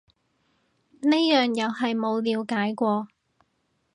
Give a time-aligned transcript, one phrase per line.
[1.01, 3.07] 呢樣又係冇了解過